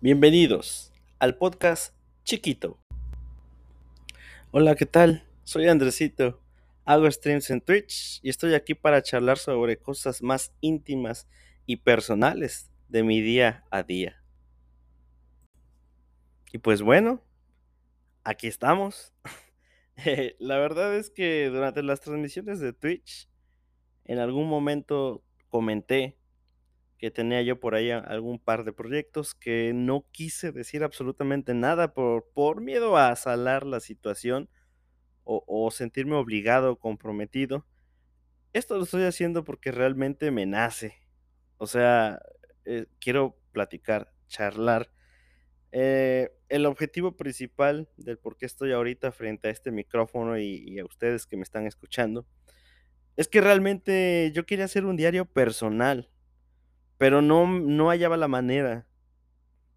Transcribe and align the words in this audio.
Bienvenidos 0.00 0.92
al 1.18 1.36
podcast 1.38 1.92
chiquito. 2.22 2.78
Hola, 4.52 4.76
¿qué 4.76 4.86
tal? 4.86 5.24
Soy 5.42 5.66
Andresito. 5.66 6.40
Hago 6.84 7.10
streams 7.10 7.50
en 7.50 7.60
Twitch 7.60 8.20
y 8.22 8.28
estoy 8.30 8.54
aquí 8.54 8.74
para 8.74 9.02
charlar 9.02 9.38
sobre 9.38 9.76
cosas 9.76 10.22
más 10.22 10.52
íntimas 10.60 11.26
y 11.66 11.78
personales 11.78 12.70
de 12.88 13.02
mi 13.02 13.20
día 13.20 13.64
a 13.72 13.82
día. 13.82 14.22
Y 16.52 16.58
pues 16.58 16.80
bueno, 16.80 17.20
aquí 18.22 18.46
estamos. 18.46 19.12
La 20.38 20.58
verdad 20.58 20.94
es 20.94 21.10
que 21.10 21.48
durante 21.48 21.82
las 21.82 22.00
transmisiones 22.02 22.60
de 22.60 22.72
Twitch, 22.72 23.28
en 24.04 24.20
algún 24.20 24.48
momento 24.48 25.24
comenté 25.48 26.17
que 26.98 27.10
tenía 27.10 27.42
yo 27.42 27.60
por 27.60 27.74
ahí 27.74 27.90
algún 27.90 28.38
par 28.38 28.64
de 28.64 28.72
proyectos 28.72 29.34
que 29.34 29.72
no 29.74 30.04
quise 30.10 30.52
decir 30.52 30.82
absolutamente 30.82 31.54
nada 31.54 31.94
por, 31.94 32.28
por 32.34 32.60
miedo 32.60 32.96
a 32.96 33.14
salar 33.16 33.64
la 33.64 33.80
situación 33.80 34.50
o, 35.30 35.70
sentirme 35.70 36.14
obligado 36.14 36.72
o 36.72 36.78
comprometido. 36.78 37.66
Esto 38.54 38.78
lo 38.78 38.84
estoy 38.84 39.04
haciendo 39.04 39.44
porque 39.44 39.70
realmente 39.72 40.30
me 40.30 40.46
nace. 40.46 40.94
O 41.58 41.66
sea, 41.66 42.18
eh, 42.64 42.86
quiero 42.98 43.38
platicar, 43.52 44.10
charlar. 44.28 44.90
Eh, 45.70 46.30
el 46.48 46.64
objetivo 46.64 47.14
principal 47.14 47.90
del 47.98 48.16
por 48.18 48.38
qué 48.38 48.46
estoy 48.46 48.72
ahorita 48.72 49.12
frente 49.12 49.48
a 49.48 49.50
este 49.50 49.70
micrófono 49.70 50.38
y 50.38 50.78
a 50.78 50.84
ustedes 50.86 51.26
que 51.26 51.36
me 51.36 51.42
están 51.42 51.66
escuchando 51.66 52.26
es 53.18 53.26
que 53.26 53.40
realmente 53.40 54.30
yo 54.32 54.46
quería 54.46 54.64
hacer 54.64 54.86
un 54.86 54.96
diario 54.96 55.26
personal 55.26 56.08
pero 56.98 57.22
no, 57.22 57.46
no 57.46 57.88
hallaba 57.88 58.16
la 58.16 58.28
manera. 58.28 58.86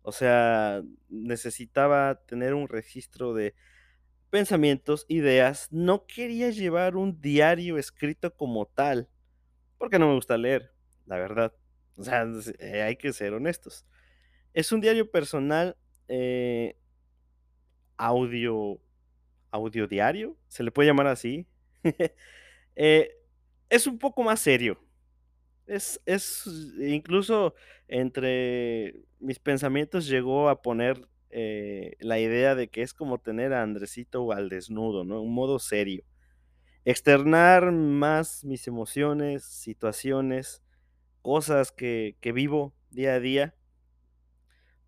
O 0.02 0.12
sea, 0.12 0.82
necesitaba 1.10 2.16
tener 2.26 2.54
un 2.56 2.68
registro 2.68 3.34
de 3.34 3.56
pensamientos, 4.32 5.06
ideas. 5.08 5.68
No 5.72 6.08
quería 6.08 6.50
llevar 6.50 6.96
un 6.96 7.22
diario 7.22 7.78
escrito 7.78 8.36
como 8.36 8.66
tal, 8.66 9.10
porque 9.78 10.00
no 10.00 10.08
me 10.08 10.16
gusta 10.16 10.38
leer, 10.38 10.74
la 11.06 11.18
verdad. 11.18 11.54
O 11.98 12.04
sea, 12.04 12.26
eh, 12.60 12.82
hay 12.82 12.96
que 12.96 13.14
ser 13.14 13.34
honestos. 13.34 13.86
Es 14.54 14.72
un 14.72 14.82
diario 14.82 15.12
personal, 15.12 15.78
eh, 16.08 16.78
audio, 17.98 18.82
audio 19.52 19.88
diario, 19.88 20.36
se 20.48 20.64
le 20.64 20.72
puede 20.72 20.90
llamar 20.90 21.08
así. 21.08 21.48
Eh, 22.74 23.18
es 23.70 23.86
un 23.86 24.00
poco 24.00 24.24
más 24.24 24.40
serio, 24.40 24.82
es, 25.72 26.02
es 26.06 26.44
incluso 26.80 27.56
entre 27.88 28.94
mis 29.20 29.40
pensamientos 29.40 30.08
llegó 30.08 30.50
a 30.50 30.62
poner 30.62 31.08
eh, 31.30 31.96
la 32.00 32.20
idea 32.20 32.56
de 32.56 32.68
que 32.68 32.82
es 32.82 32.94
como 32.94 33.20
tener 33.20 33.54
a 33.54 33.64
Andresito 33.64 34.32
al 34.34 34.50
desnudo, 34.50 35.06
¿no? 35.06 35.22
Un 35.22 35.34
modo 35.34 35.60
serio. 35.60 36.04
Externar 36.84 37.72
más 37.72 38.44
mis 38.44 38.68
emociones, 38.68 39.46
situaciones, 39.46 40.62
cosas 41.22 41.72
que, 41.72 42.18
que 42.20 42.34
vivo 42.34 42.74
día 42.90 43.14
a 43.14 43.20
día 43.20 43.56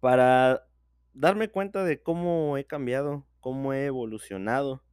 para 0.02 0.67
darme 1.14 1.48
cuenta 1.48 1.86
de 1.86 2.02
cómo 2.02 2.58
he 2.58 2.66
cambiado, 2.66 3.26
cómo 3.39 3.73
he 3.73 3.86
evolucionado, 3.86 4.84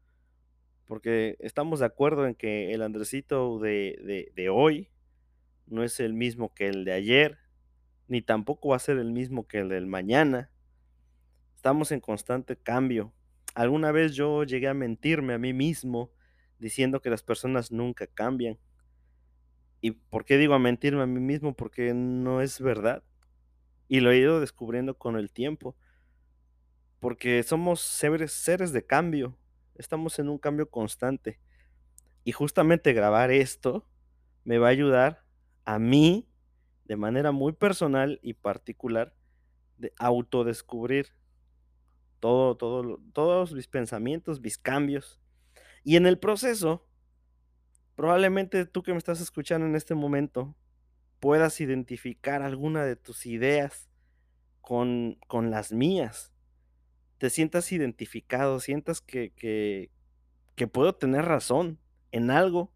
porque 0.86 1.36
estamos 1.40 1.80
de 1.80 1.86
acuerdo 1.86 2.26
en 2.26 2.36
que 2.36 2.72
el 2.72 2.82
Andresito 2.82 3.58
de, 3.58 3.98
de, 4.04 4.32
de 4.36 4.48
hoy 4.50 4.90
no 5.70 5.84
es 5.84 6.00
el 6.00 6.12
mismo 6.12 6.52
que 6.54 6.68
el 6.68 6.84
de 6.84 6.92
ayer, 6.92 7.38
ni 8.08 8.22
tampoco 8.22 8.70
va 8.70 8.76
a 8.76 8.80
ser 8.80 8.98
el 8.98 9.12
mismo 9.12 9.46
que 9.46 9.60
el 9.60 9.68
del 9.68 9.86
mañana. 9.86 10.50
Estamos 11.54 11.92
en 11.92 12.00
constante 12.00 12.56
cambio. 12.56 13.12
Alguna 13.54 13.92
vez 13.92 14.14
yo 14.14 14.42
llegué 14.44 14.68
a 14.68 14.74
mentirme 14.74 15.32
a 15.32 15.38
mí 15.38 15.52
mismo 15.52 16.10
diciendo 16.58 17.00
que 17.00 17.10
las 17.10 17.22
personas 17.22 17.70
nunca 17.70 18.06
cambian. 18.06 18.58
¿Y 19.80 19.92
por 19.92 20.24
qué 20.24 20.36
digo 20.36 20.54
a 20.54 20.58
mentirme 20.58 21.02
a 21.02 21.06
mí 21.06 21.20
mismo? 21.20 21.54
Porque 21.54 21.94
no 21.94 22.40
es 22.40 22.60
verdad. 22.60 23.02
Y 23.88 24.00
lo 24.00 24.10
he 24.10 24.18
ido 24.18 24.40
descubriendo 24.40 24.98
con 24.98 25.16
el 25.16 25.30
tiempo. 25.30 25.76
Porque 26.98 27.42
somos 27.42 27.80
seres, 27.80 28.32
seres 28.32 28.72
de 28.72 28.84
cambio. 28.84 29.38
Estamos 29.76 30.18
en 30.18 30.28
un 30.28 30.38
cambio 30.38 30.68
constante. 30.68 31.38
Y 32.24 32.32
justamente 32.32 32.92
grabar 32.92 33.30
esto 33.30 33.86
me 34.44 34.58
va 34.58 34.66
a 34.66 34.70
ayudar 34.70 35.29
a 35.64 35.78
mí, 35.78 36.28
de 36.84 36.96
manera 36.96 37.32
muy 37.32 37.52
personal 37.52 38.18
y 38.22 38.34
particular, 38.34 39.14
de 39.78 39.92
autodescubrir 39.98 41.14
todo, 42.20 42.56
todo, 42.56 43.00
todos 43.12 43.52
mis 43.52 43.66
pensamientos, 43.66 44.40
mis 44.40 44.58
cambios. 44.58 45.20
Y 45.82 45.96
en 45.96 46.06
el 46.06 46.18
proceso, 46.18 46.86
probablemente 47.96 48.66
tú 48.66 48.82
que 48.82 48.92
me 48.92 48.98
estás 48.98 49.20
escuchando 49.20 49.66
en 49.66 49.74
este 49.74 49.94
momento, 49.94 50.54
puedas 51.18 51.60
identificar 51.60 52.42
alguna 52.42 52.84
de 52.84 52.96
tus 52.96 53.26
ideas 53.26 53.90
con, 54.60 55.18
con 55.26 55.50
las 55.50 55.72
mías. 55.72 56.32
Te 57.18 57.30
sientas 57.30 57.72
identificado, 57.72 58.60
sientas 58.60 59.00
que, 59.00 59.32
que, 59.32 59.90
que 60.54 60.66
puedo 60.66 60.94
tener 60.94 61.24
razón 61.24 61.78
en 62.12 62.30
algo. 62.30 62.72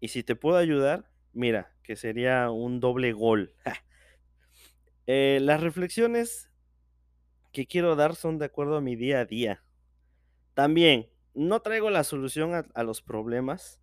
Y 0.00 0.08
si 0.08 0.22
te 0.22 0.34
puedo 0.34 0.56
ayudar, 0.56 1.09
mira, 1.32 1.74
que 1.82 1.96
sería 1.96 2.50
un 2.50 2.80
doble 2.80 3.12
gol. 3.12 3.54
Eh, 5.12 5.40
las 5.42 5.60
reflexiones 5.60 6.52
que 7.50 7.66
quiero 7.66 7.96
dar 7.96 8.14
son 8.14 8.38
de 8.38 8.44
acuerdo 8.44 8.76
a 8.76 8.80
mi 8.80 8.94
día 8.94 9.18
a 9.18 9.24
día. 9.24 9.64
También, 10.54 11.10
no 11.34 11.62
traigo 11.62 11.90
la 11.90 12.04
solución 12.04 12.52
a, 12.54 12.82
los 12.84 13.02
problemas. 13.02 13.80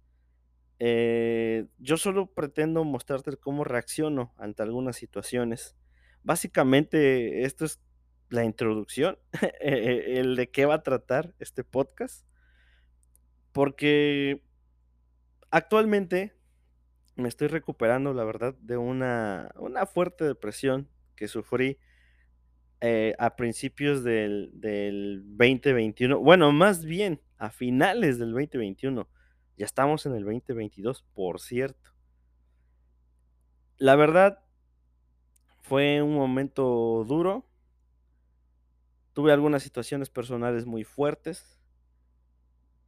Eh, 0.80 1.66
yo 1.80 1.98
solo 1.98 2.28
pretendo 2.28 2.86
mostrarte 2.86 3.36
cómo 3.36 3.66
reacciono 3.66 4.34
ante 4.38 4.64
algunas 4.64 4.96
situaciones. 4.96 5.76
Básicamente, 6.24 7.44
esto 7.44 7.66
es 7.66 7.82
la 8.30 8.46
introducción, 8.46 9.18
e, 9.60 10.20
el 10.20 10.38
de 10.38 10.50
qué 10.50 10.66
va 10.66 10.76
a 10.76 10.84
tratar 10.84 11.34
este 11.40 11.66
podcast. 11.66 12.26
Porque 13.52 14.44
actualmente 15.50 16.37
me 17.18 17.28
estoy 17.28 17.48
recuperando, 17.48 18.14
la 18.14 18.24
verdad, 18.24 18.54
de 18.62 18.78
una, 18.78 19.52
una 19.58 19.86
fuerte 19.86 20.24
depresión 20.24 20.88
que 21.16 21.28
sufrí 21.28 21.80
eh, 22.80 23.16
a 23.18 23.36
principios 23.36 24.04
del, 24.04 24.52
del 24.54 25.24
2021. 25.26 26.20
Bueno, 26.20 26.52
más 26.52 26.86
bien 26.86 27.20
a 27.38 27.50
finales 27.50 28.20
del 28.20 28.32
2021. 28.32 29.10
Ya 29.58 29.66
estamos 29.66 30.06
en 30.06 30.14
el 30.14 30.24
2022, 30.24 31.04
por 31.16 31.42
cierto. 31.42 31.92
La 33.78 33.96
verdad, 33.96 34.44
fue 35.62 36.04
un 36.04 36.14
momento 36.14 37.04
duro. 37.08 37.48
Tuve 39.14 39.34
algunas 39.34 39.64
situaciones 39.64 40.12
personales 40.12 40.68
muy 40.68 40.84
fuertes. 40.84 41.60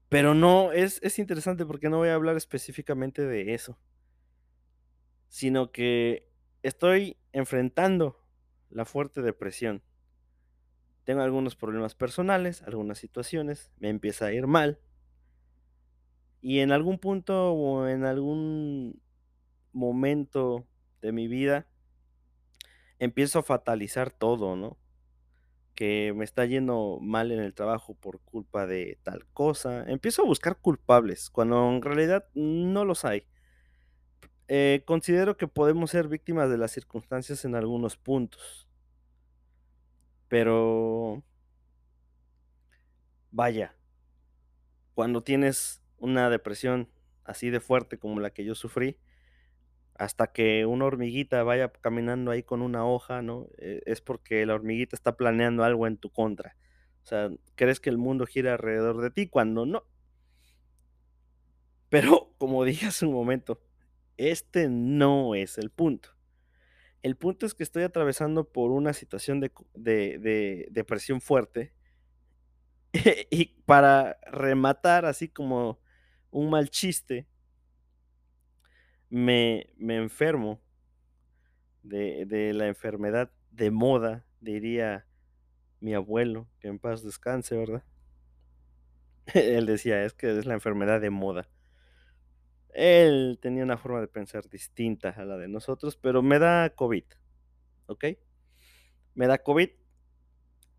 Pero 0.08 0.36
no, 0.36 0.72
es, 0.72 1.00
es 1.02 1.18
interesante 1.18 1.66
porque 1.66 1.90
no 1.90 1.98
voy 1.98 2.10
a 2.10 2.16
hablar 2.16 2.38
específicamente 2.38 3.24
de 3.24 3.56
eso 3.56 3.78
sino 5.30 5.72
que 5.72 6.28
estoy 6.64 7.18
enfrentando 7.32 8.22
la 8.70 8.86
fuerte 8.86 9.22
depresión. 9.22 9.82
Tengo 11.06 11.22
algunos 11.22 11.56
problemas 11.56 11.96
personales, 11.96 12.62
algunas 12.64 12.98
situaciones, 13.00 13.72
me 13.80 13.90
empieza 13.90 14.26
a 14.26 14.34
ir 14.34 14.48
mal. 14.48 14.80
Y 16.42 16.60
en 16.60 16.72
algún 16.72 17.00
punto 17.00 17.54
o 17.54 17.88
en 17.88 18.06
algún 18.06 19.02
momento 19.72 20.68
de 21.02 21.12
mi 21.12 21.28
vida 21.28 21.68
empiezo 22.98 23.40
a 23.40 23.44
fatalizar 23.44 24.12
todo, 24.12 24.56
¿no? 24.56 24.78
Que 25.76 26.14
me 26.16 26.26
está 26.26 26.46
yendo 26.46 27.00
mal 27.02 27.32
en 27.32 27.40
el 27.40 27.54
trabajo 27.54 27.96
por 27.96 28.20
culpa 28.22 28.68
de 28.68 29.00
tal 29.04 29.26
cosa. 29.28 29.90
Empiezo 29.90 30.24
a 30.24 30.26
buscar 30.26 30.58
culpables, 30.60 31.30
cuando 31.30 31.70
en 31.70 31.82
realidad 31.82 32.26
no 32.34 32.84
los 32.86 33.06
hay. 33.06 33.26
Eh, 34.52 34.82
considero 34.86 35.38
que 35.38 35.48
podemos 35.48 35.92
ser 35.92 36.08
víctimas 36.08 36.50
de 36.50 36.58
las 36.58 36.72
circunstancias 36.72 37.46
en 37.46 37.54
algunos 37.54 37.98
puntos. 37.98 38.68
Pero, 40.28 41.24
vaya, 43.30 43.76
cuando 44.96 45.22
tienes 45.22 45.84
una 46.00 46.32
depresión 46.32 46.90
así 47.26 47.52
de 47.52 47.60
fuerte 47.60 48.00
como 48.00 48.20
la 48.20 48.32
que 48.32 48.44
yo 48.44 48.56
sufrí, 48.56 48.98
hasta 49.94 50.32
que 50.32 50.66
una 50.66 50.86
hormiguita 50.86 51.44
vaya 51.44 51.72
caminando 51.72 52.32
ahí 52.32 52.42
con 52.42 52.64
una 52.64 52.88
hoja, 52.88 53.22
¿no? 53.22 53.50
Eh, 53.60 53.84
es 53.86 54.02
porque 54.02 54.48
la 54.48 54.56
hormiguita 54.56 54.96
está 54.96 55.16
planeando 55.16 55.64
algo 55.64 55.86
en 55.86 55.98
tu 55.98 56.10
contra. 56.10 56.56
O 57.04 57.06
sea, 57.06 57.30
crees 57.54 57.80
que 57.80 57.92
el 57.92 58.00
mundo 58.00 58.26
gira 58.26 58.54
alrededor 58.54 59.00
de 59.02 59.12
ti 59.12 59.28
cuando 59.28 59.68
no. 59.68 59.84
Pero, 61.90 62.34
como 62.40 62.64
dije 62.64 62.88
hace 62.88 63.06
un 63.06 63.14
momento, 63.14 63.62
este 64.20 64.70
no 64.70 65.36
es 65.36 65.58
el 65.58 65.72
punto. 65.72 66.10
El 67.04 67.18
punto 67.18 67.46
es 67.48 67.56
que 67.56 67.64
estoy 67.64 67.84
atravesando 67.84 68.52
por 68.52 68.72
una 68.72 68.94
situación 68.94 69.40
de 69.42 69.52
de 69.76 70.68
depresión 70.72 71.22
fuerte 71.22 71.74
y 73.30 73.46
para 73.66 74.18
rematar, 74.32 75.06
así 75.06 75.30
como 75.30 75.80
un 76.32 76.50
mal 76.50 76.70
chiste 76.70 77.28
me 79.12 79.66
me 79.78 79.96
enfermo 79.98 80.62
de 81.84 82.26
de 82.26 82.54
la 82.54 82.68
enfermedad 82.68 83.32
de 83.52 83.72
moda, 83.72 84.26
diría 84.42 85.06
mi 85.82 85.94
abuelo, 85.96 86.50
que 86.60 86.68
en 86.70 86.80
paz 86.80 87.04
descanse, 87.04 87.58
¿verdad? 87.58 87.84
Él 89.34 89.66
decía: 89.66 90.04
"Es 90.04 90.14
que 90.14 90.38
es 90.38 90.46
la 90.46 90.54
enfermedad 90.54 91.02
de 91.02 91.10
moda". 91.10 91.48
Él 92.80 93.40
tenía 93.42 93.64
una 93.64 93.78
forma 93.78 94.00
de 94.00 94.08
pensar 94.08 94.48
distinta 94.50 95.10
a 95.10 95.26
la 95.26 95.36
de 95.36 95.50
nosotros, 95.50 95.98
pero 95.98 96.22
me 96.22 96.40
da 96.40 96.70
COVID, 96.70 97.04
¿okey? 97.88 98.20
Me 99.16 99.28
da 99.28 99.38
COVID. 99.40 99.70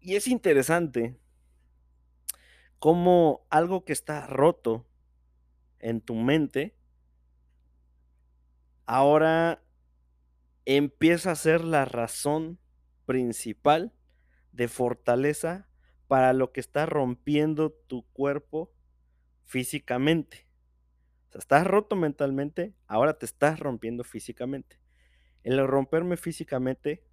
Y 0.01 0.15
es 0.17 0.27
interesante 0.27 1.21
cómo 2.79 3.47
algo 3.51 3.85
que 3.85 3.93
está 3.93 4.27
roto 4.27 4.87
en 5.79 6.01
tu 6.01 6.15
mente 6.15 6.75
ahora 8.87 9.63
empieza 10.65 11.33
a 11.33 11.37
ser 11.37 11.63
la 11.63 11.85
razón 11.85 12.59
principal 13.05 13.93
de 14.53 14.69
fortaleza 14.69 15.69
para 16.09 16.33
lo 16.33 16.51
que 16.51 16.61
está 16.61 16.87
rompiendo 16.87 17.71
tu 17.71 18.07
cuerpo 18.15 18.73
físicamente. 19.45 20.50
O 21.31 21.33
sea, 21.33 21.39
estás 21.39 21.67
roto 21.67 21.95
mentalmente, 21.95 22.75
ahora 22.89 23.15
te 23.19 23.25
estás 23.25 23.61
rompiendo 23.61 24.03
físicamente. 24.03 24.81
El 25.45 25.67
romperme 25.67 26.17
físicamente 26.17 27.05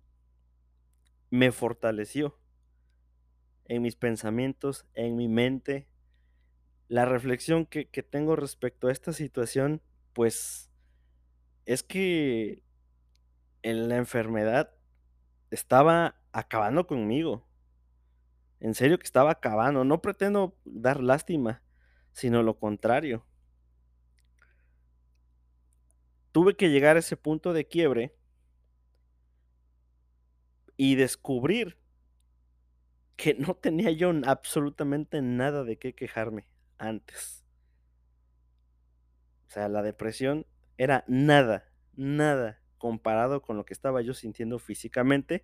me 1.32 1.52
fortaleció 1.52 2.38
en 3.66 3.82
mis 3.82 3.96
pensamientos, 3.96 4.86
en 4.94 5.16
mi 5.16 5.28
mente. 5.28 5.88
La 6.88 7.06
reflexión 7.06 7.66
que 7.66 7.90
que 7.90 8.02
tengo 8.04 8.36
respecto 8.36 8.88
a 8.88 8.92
esta 8.92 9.12
situación, 9.14 9.82
pues, 10.14 10.72
es 11.66 11.84
que 11.84 12.64
en 13.64 13.90
la 13.90 13.98
enfermedad 13.98 14.72
estaba 15.52 16.16
acabando 16.34 16.88
conmigo. 16.88 17.48
En 18.60 18.74
serio 18.74 18.98
que 18.98 19.06
estaba 19.06 19.32
acabando, 19.32 19.84
no 19.84 20.02
pretendo 20.02 20.58
dar 20.66 21.02
lástima, 21.02 21.62
sino 22.12 22.42
lo 22.42 22.58
contrario. 22.60 23.27
Tuve 26.38 26.56
que 26.56 26.70
llegar 26.70 26.98
a 26.98 27.00
ese 27.00 27.18
punto 27.18 27.52
de 27.52 27.66
quiebre 27.66 28.16
y 30.76 30.94
descubrir 30.94 31.80
que 33.16 33.34
no 33.34 33.56
tenía 33.56 33.90
yo 33.90 34.12
absolutamente 34.24 35.24
nada 35.24 35.64
de 35.64 35.80
qué 35.80 35.96
quejarme 35.96 36.46
antes. 36.78 37.44
O 39.48 39.50
sea, 39.50 39.68
la 39.68 39.82
depresión 39.82 40.46
era 40.78 41.04
nada, 41.08 41.72
nada 41.96 42.62
comparado 42.78 43.42
con 43.42 43.58
lo 43.58 43.66
que 43.66 43.74
estaba 43.74 44.04
yo 44.04 44.14
sintiendo 44.14 44.60
físicamente 44.60 45.44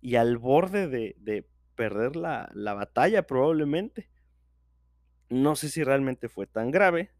y 0.00 0.16
al 0.16 0.36
borde 0.36 0.88
de 0.88 1.14
de 1.20 1.48
perder 1.76 2.16
la 2.16 2.50
la 2.54 2.74
batalla 2.74 3.24
probablemente. 3.24 4.10
No 5.28 5.54
sé 5.54 5.68
si 5.68 5.84
realmente 5.84 6.28
fue 6.28 6.48
tan 6.48 6.72
grave 6.72 7.12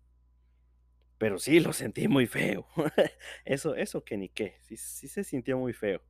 pero 1.24 1.38
sí 1.38 1.58
lo 1.58 1.72
sentí 1.72 2.06
muy 2.06 2.26
feo. 2.26 2.66
Eso 3.46 3.74
eso 3.76 4.04
que 4.04 4.18
ni 4.18 4.28
qué, 4.28 4.58
sí 4.60 4.76
sí 4.76 5.08
se 5.08 5.24
sintió 5.24 5.56
muy 5.56 5.72
feo. 5.72 6.02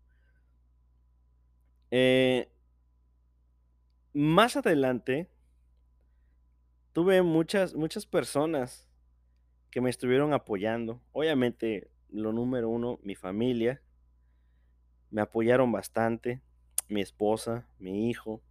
Eh 1.92 2.48
más 4.12 4.56
adelante 4.56 5.30
tuve 6.92 7.22
muchas 7.22 7.76
muchas 7.76 8.06
personas 8.06 8.88
que 9.70 9.80
me 9.80 9.88
estuvieron 9.88 10.32
apoyando. 10.32 11.00
Obviamente, 11.12 11.92
lo 12.08 12.32
número 12.32 12.68
1, 12.68 12.98
mi 13.04 13.14
familia. 13.14 13.80
Me 15.12 15.20
apoyaron 15.20 15.70
bastante, 15.70 16.42
mi 16.88 17.02
esposa, 17.02 17.68
mi 17.78 18.10
hijo, 18.10 18.42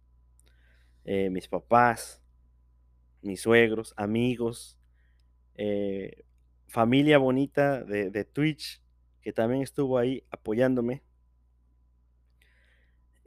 eh, 1.04 1.28
mis 1.28 1.46
papás, 1.46 2.22
mis 3.20 3.42
suegros, 3.42 3.92
amigos, 3.98 4.78
eh, 5.56 6.24
familia 6.74 7.18
bonita 7.18 7.84
de 7.84 8.24
Twitch, 8.24 8.82
que 9.22 9.32
también 9.32 9.62
estuvo 9.62 9.96
ahí 9.96 10.24
apoyándome. 10.28 11.04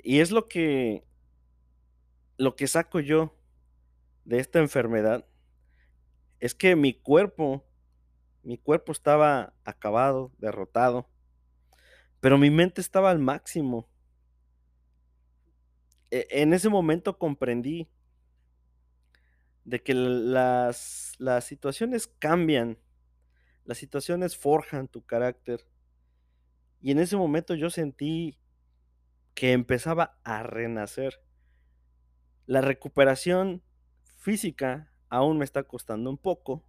Y 0.03 0.19
es 0.19 0.31
lo 0.31 0.49
que 0.49 1.05
lo 2.38 2.57
que 2.57 2.67
saco 2.67 2.99
yo 2.99 3.33
de 4.25 4.39
esta 4.39 4.59
enfermedad 4.59 5.25
es 6.41 6.53
que 6.53 6.75
mi 6.75 6.94
cuerpo 6.94 7.63
mi 8.44 8.57
cuerpo 8.57 8.91
estaba 8.91 9.53
acabado, 9.63 10.33
derrotado 10.39 11.09
pero 12.19 12.38
mi 12.38 12.50
mente 12.50 12.81
estaba 12.81 13.11
al 13.11 13.19
máximo. 13.19 13.88
E 16.11 16.27
en 16.29 16.53
ese 16.53 16.67
momento 16.67 17.17
comprendí 17.17 17.88
de 19.63 19.81
que 19.81 19.93
las 19.93 21.13
las 21.17 21.45
situaciones 21.45 22.07
cambian, 22.07 22.77
las 23.67 23.77
situaciones 23.77 24.35
forjan 24.35 24.87
tu 24.87 25.05
carácter. 25.05 25.67
Y 26.81 26.89
en 26.89 26.97
ese 26.97 27.17
momento 27.17 27.53
yo 27.53 27.69
sentí 27.69 28.39
que 29.35 29.51
empezaba 29.51 30.17
a 30.23 30.41
renacer. 30.41 31.21
La 32.47 32.61
recuperación 32.61 33.61
física 34.17 34.91
aún 35.09 35.37
me 35.37 35.45
está 35.45 35.63
costando 35.63 36.09
un 36.09 36.17
poco 36.17 36.67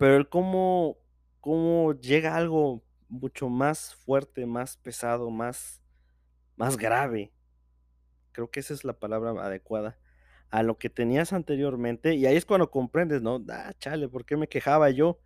pero 0.00 0.16
el 0.16 0.30
cómo 0.30 0.96
cómo 1.42 1.92
llega 1.92 2.34
algo 2.34 2.82
mucho 3.10 3.50
más 3.50 3.94
fuerte, 3.96 4.46
más 4.46 4.78
pesado, 4.78 5.28
más 5.28 5.82
más 6.56 6.78
grave. 6.78 7.34
Creo 8.32 8.50
que 8.50 8.60
esa 8.60 8.72
es 8.72 8.82
la 8.82 8.94
palabra 8.98 9.32
adecuada, 9.32 9.98
a 10.48 10.62
lo 10.62 10.78
que 10.78 10.88
tenías 10.88 11.34
anteriormente, 11.34 12.14
y 12.14 12.24
ahí 12.24 12.34
es 12.36 12.46
cuando 12.46 12.70
comprendes, 12.70 13.20
¿no? 13.20 13.44
Ah, 13.50 13.74
chale, 13.78 14.08
¿por 14.08 14.24
qué 14.24 14.38
me 14.38 14.48
quejaba 14.48 14.88
yo 14.88 15.18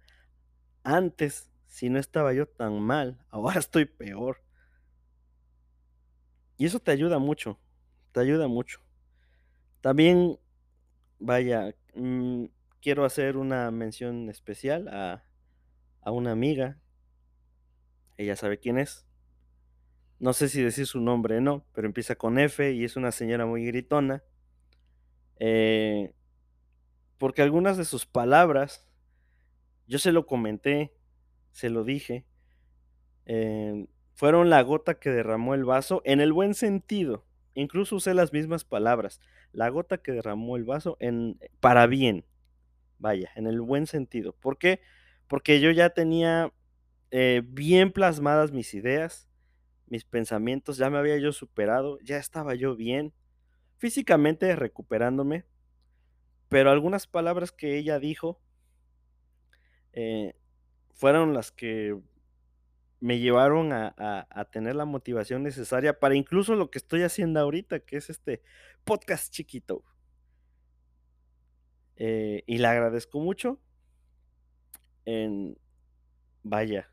antes 0.84 1.50
si 1.66 1.90
no 1.90 1.98
estaba 1.98 2.32
yo 2.32 2.46
tan 2.46 2.80
mal? 2.80 3.18
Ahora 3.30 3.58
estoy 3.58 3.86
peor. 3.86 4.42
Y 6.56 6.66
eso 6.66 6.78
te 6.80 6.92
ayuda 6.92 7.18
mucho, 7.18 7.58
te 8.12 8.20
ayuda 8.20 8.46
mucho. 8.46 8.80
También, 9.80 10.38
vaya, 11.18 11.74
mm, 11.94 12.46
quiero 12.80 13.04
hacer 13.04 13.36
una 13.36 13.70
mención 13.70 14.30
especial 14.30 14.88
a 14.88 15.24
a 16.02 16.10
una 16.10 16.32
amiga. 16.32 16.78
Ella 18.16 18.36
sabe 18.36 18.58
quién 18.58 18.78
es. 18.78 19.06
No 20.18 20.32
sé 20.32 20.48
si 20.48 20.62
decir 20.62 20.86
su 20.86 21.00
nombre 21.00 21.40
no, 21.40 21.66
pero 21.72 21.86
empieza 21.86 22.14
con 22.16 22.38
F 22.38 22.72
y 22.72 22.84
es 22.84 22.96
una 22.96 23.10
señora 23.12 23.46
muy 23.46 23.64
gritona. 23.66 24.22
Eh 25.38 26.12
porque 27.18 27.42
algunas 27.42 27.76
de 27.76 27.84
sus 27.84 28.06
palabras, 28.06 28.86
yo 29.86 29.98
se 29.98 30.12
lo 30.12 30.26
comenté, 30.26 30.92
se 31.52 31.70
lo 31.70 31.84
dije, 31.84 32.24
em, 33.26 33.86
fueron 34.14 34.50
la 34.50 34.62
gota 34.62 34.98
que 34.98 35.10
derramó 35.10 35.54
el 35.54 35.64
vaso 35.64 36.02
en 36.04 36.20
el 36.20 36.32
buen 36.32 36.54
sentido, 36.54 37.24
incluso 37.54 37.96
usé 37.96 38.14
las 38.14 38.32
mismas 38.32 38.64
palabras, 38.64 39.20
la 39.52 39.68
gota 39.68 39.98
que 39.98 40.12
derramó 40.12 40.56
el 40.56 40.64
vaso 40.64 40.96
en 41.00 41.38
para 41.60 41.86
bien, 41.86 42.24
vaya, 42.98 43.30
en 43.36 43.46
el 43.46 43.60
buen 43.60 43.86
sentido, 43.86 44.32
¿por 44.32 44.58
qué? 44.58 44.80
Porque 45.28 45.60
yo 45.60 45.70
ya 45.70 45.90
tenía, 45.90 46.52
eh, 47.10 47.42
bien 47.44 47.92
plasmadas 47.92 48.52
mis 48.52 48.74
ideas, 48.74 49.28
mis 49.86 50.04
pensamientos, 50.04 50.76
ya 50.76 50.90
me 50.90 50.98
había 50.98 51.18
yo 51.18 51.32
superado, 51.32 51.98
ya 52.00 52.18
estaba 52.18 52.54
yo 52.54 52.76
bien, 52.76 53.12
físicamente 53.76 54.54
recuperándome, 54.56 55.44
pero 56.48 56.70
algunas 56.70 57.06
palabras 57.06 57.52
que 57.52 57.76
ella 57.76 57.98
dijo 57.98 58.40
eh, 59.94 60.34
fueron 60.92 61.34
las 61.34 61.50
que 61.50 61.98
me 63.00 63.18
llevaron 63.18 63.72
a 63.72 64.48
tener 64.50 64.76
la 64.76 64.84
motivación 64.84 65.42
necesaria 65.42 65.98
para 65.98 66.14
incluso 66.14 66.54
lo 66.54 66.70
que 66.70 66.78
estoy 66.78 67.02
haciendo 67.02 67.40
ahorita, 67.40 67.80
que 67.80 67.96
es 67.96 68.08
este 68.10 68.42
podcast 68.84 69.32
chiquito. 69.32 69.84
Eh, 71.96 72.42
y 72.46 72.58
le 72.58 72.66
agradezco 72.66 73.20
mucho. 73.20 73.60
Vaya. 76.42 76.90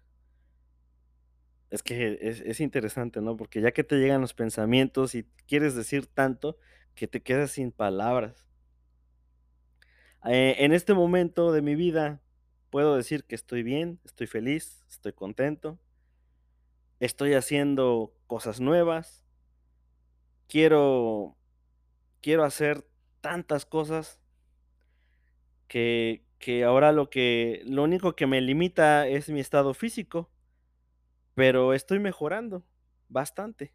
Es 1.70 1.84
que 1.84 2.18
es 2.22 2.42
es 2.42 2.60
interesante, 2.60 3.22
¿no? 3.22 3.38
Porque 3.38 3.62
ya 3.62 3.72
que 3.72 3.84
te 3.84 3.98
llegan 3.98 4.22
los 4.22 4.34
pensamientos 4.34 5.16
y 5.16 5.24
quieres 5.48 5.76
decir 5.76 6.08
tanto 6.08 6.58
que 6.96 7.08
te 7.08 7.22
quedas 7.22 7.52
sin 7.52 7.72
palabras. 7.72 8.46
Eh, 10.26 10.56
en 10.60 10.74
este 10.74 10.94
momento 10.94 11.52
de 11.52 11.62
mi 11.62 11.76
vida 11.76 12.22
puedo 12.72 12.96
decir 12.96 13.26
que 13.26 13.36
estoy 13.36 13.62
bien, 13.62 14.00
estoy 14.06 14.26
feliz, 14.28 14.84
estoy 14.90 15.14
contento. 15.14 15.78
estoy 17.00 17.34
haciendo 17.34 18.14
cosas 18.28 18.60
nuevas. 18.60 19.24
Quiero 20.48 21.38
quiero 22.22 22.44
hacer 22.44 22.86
tantas 23.22 23.66
cosas 23.66 24.20
que 25.68 26.26
que 26.40 26.64
ahora 26.64 26.92
lo 26.92 27.10
que 27.10 27.62
lo 27.66 27.84
único 27.84 28.16
que 28.16 28.28
me 28.28 28.42
limita 28.42 29.08
es 29.08 29.30
mi 29.30 29.40
estado 29.40 29.74
físico. 29.74 30.32
Pero 31.36 31.74
estoy 31.74 32.00
mejorando 32.00 32.66
bastante. 33.10 33.74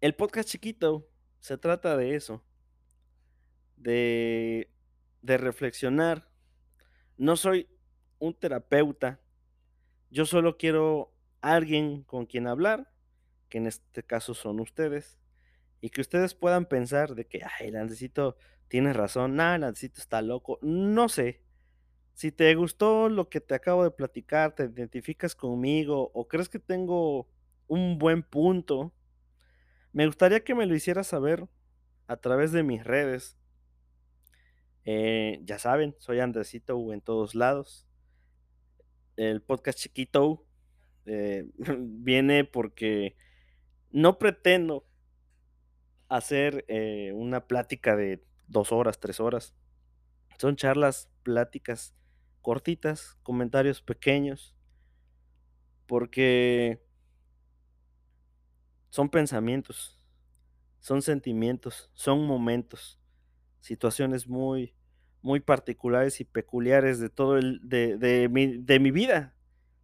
El 0.00 0.14
podcast 0.14 0.48
chiquito 0.48 1.08
se 1.40 1.58
trata 1.58 1.96
de 1.96 2.16
eso. 2.16 2.42
De 3.76 4.70
de 5.22 5.38
reflexionar. 5.38 6.31
No 7.22 7.36
soy 7.36 7.68
un 8.18 8.34
terapeuta. 8.34 9.20
Yo 10.10 10.26
solo 10.26 10.56
quiero 10.58 11.14
alguien 11.42 12.02
con 12.02 12.26
quien 12.26 12.48
hablar, 12.48 12.92
que 13.48 13.58
en 13.58 13.68
este 13.68 14.02
caso 14.02 14.34
son 14.34 14.60
ustedes, 14.60 15.20
y 15.80 15.90
que 15.90 16.00
ustedes 16.02 16.34
puedan 16.34 16.66
pensar 16.66 17.14
de 17.14 17.26
que: 17.26 17.42
"Ay, 17.44 17.68
el 17.68 17.76
Andresito 17.76 18.36
tiene 18.68 18.92
razón, 18.92 19.36
no, 19.36 19.54
el 19.54 19.64
Andresito 19.64 20.00
está 20.00 20.22
loco", 20.22 20.58
no 20.62 21.08
sé. 21.08 21.42
Si 22.14 22.32
te 22.32 22.54
gustó 22.56 23.08
lo 23.08 23.28
que 23.30 23.40
te 23.40 23.54
acabo 23.54 23.84
de 23.84 23.92
platicar, 23.92 24.54
te 24.56 24.64
identificas 24.64 25.34
conmigo 25.36 26.10
o 26.14 26.28
crees 26.28 26.48
que 26.50 26.58
tengo 26.60 27.28
un 27.68 27.98
buen 27.98 28.22
punto 28.24 28.94
me 29.92 30.06
gustaría 30.06 30.42
que 30.44 30.54
me 30.54 30.66
lo 30.66 30.74
hicieras 30.74 31.06
saber 31.08 31.48
a 32.06 32.16
través 32.16 32.52
de 32.52 32.62
mis 32.62 32.84
redes. 32.84 33.36
Eh, 34.84 35.40
ya 35.44 35.58
saben, 35.58 35.94
soy 35.98 36.20
Andresito 36.20 36.92
en 36.92 37.00
todos 37.00 37.34
lados. 37.34 37.86
El 39.16 39.42
podcast 39.42 39.78
chiquito, 39.78 40.44
eh, 41.06 41.46
viene 41.78 42.44
porque 42.44 43.16
no 43.90 44.18
pretendo 44.18 44.86
hacer, 46.08 46.64
eh, 46.68 47.12
una 47.14 47.46
plática 47.46 47.96
de 47.96 48.24
2 48.48 48.72
horas, 48.72 49.00
3 49.00 49.20
horas. 49.20 49.54
Son 50.38 50.56
charlas, 50.56 51.10
pláticas 51.22 51.94
cortitas, 52.40 53.16
comentarios 53.22 53.80
pequeños. 53.80 54.54
Porque 55.86 56.82
son 58.90 59.08
pensamientos, 59.08 59.98
son 60.80 61.02
sentimientos, 61.02 61.90
son 61.94 62.26
momentos, 62.26 63.01
situaciones 63.62 64.28
muy 64.28 64.74
muy 65.22 65.38
particulares 65.40 66.20
y 66.20 66.24
peculiares 66.24 66.98
de 66.98 67.08
todo 67.08 67.38
el 67.38 67.60
de 67.62 67.96
de 67.96 68.28
mi 68.28 68.58
de 68.58 68.78
mi 68.80 68.90
vida, 68.90 69.34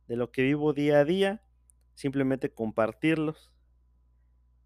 de 0.09 0.17
lo 0.17 0.31
que 0.31 0.43
vivo 0.43 0.75
día 0.75 0.99
a 0.99 1.05
día, 1.05 1.43
simplemente 1.95 2.53
compartirlos. 2.53 3.51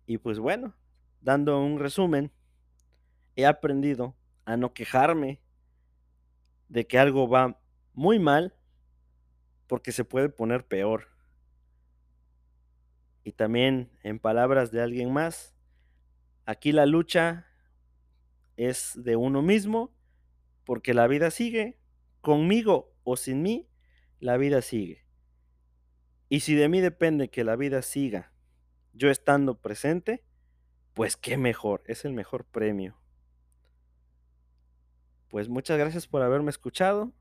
Y 0.06 0.18
pues 0.18 0.38
bueno, 0.38 0.74
dando 1.20 1.62
un 1.62 1.78
resumen, 1.78 2.32
he 3.36 3.46
aprendido 3.46 4.16
a 4.44 4.56
no 4.56 4.72
quejarme 4.72 5.40
de 6.68 6.86
que 6.86 6.98
algo 6.98 7.28
va 7.28 7.60
muy 7.92 8.18
mal 8.18 8.54
porque 9.66 9.92
se 9.92 10.04
puede 10.04 10.30
poner 10.30 10.66
peor. 10.66 11.08
Y 13.24 13.32
también, 13.32 13.90
en 14.02 14.18
palabras 14.18 14.72
de 14.72 14.82
alguien 14.82 15.12
más, 15.12 15.54
aquí 16.44 16.72
la 16.72 16.86
lucha 16.86 17.46
es 18.56 18.92
de 18.96 19.16
uno 19.16 19.42
mismo, 19.42 19.94
porque 20.64 20.94
la 20.94 21.06
vida 21.06 21.30
sigue, 21.30 21.78
conmigo 22.20 22.94
o 23.04 23.16
sin 23.16 23.42
mí, 23.42 23.68
la 24.20 24.36
vida 24.36 24.62
sigue. 24.62 25.04
Y 26.28 26.40
si 26.40 26.54
de 26.54 26.68
mí 26.68 26.80
depende 26.80 27.28
que 27.28 27.44
la 27.44 27.56
vida 27.56 27.82
siga, 27.82 28.32
yo 28.92 29.10
estando 29.10 29.60
presente, 29.60 30.24
pues 30.94 31.16
qué 31.16 31.36
mejor, 31.36 31.82
es 31.86 32.04
el 32.04 32.12
mejor 32.12 32.44
premio. 32.44 32.98
Pues 35.28 35.48
muchas 35.48 35.78
gracias 35.78 36.06
por 36.06 36.22
haberme 36.22 36.50
escuchado. 36.50 37.12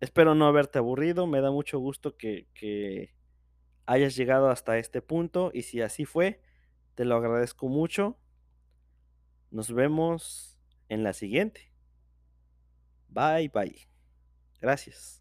Espero 0.00 0.34
no 0.34 0.46
haberte 0.46 0.78
aburrido, 0.78 1.26
me 1.26 1.40
da 1.40 1.50
mucho 1.50 1.78
gusto 1.78 2.16
que 2.16 2.48
que 2.54 3.14
hayas 3.90 4.14
llegado 4.14 4.50
hasta 4.50 4.78
este 4.78 5.02
punto, 5.02 5.50
y 5.52 5.62
si 5.62 5.80
así 5.80 6.04
fue, 6.04 6.40
te 6.94 7.04
lo 7.04 7.16
agradezco 7.16 7.68
mucho. 7.68 8.16
Nos 9.50 9.72
vemos 9.72 10.58
en 10.88 11.02
la 11.02 11.12
siguiente. 11.12 11.72
Bye, 13.08 13.48
bye. 13.48 13.88
Gracias. 14.60 15.19